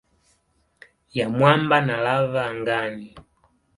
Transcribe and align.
ya 1.13 1.29
mwamba 1.29 1.81
na 1.85 1.95
lava 2.05 2.41
angani. 2.49 3.15